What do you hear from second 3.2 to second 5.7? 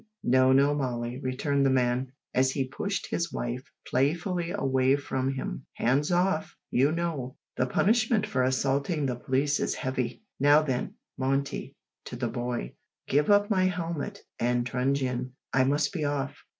wife playfully away from him.